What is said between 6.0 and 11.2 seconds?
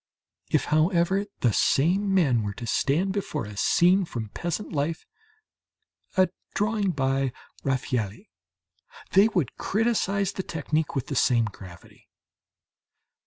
a drawing by Raffaëlli they would criticize the technique with the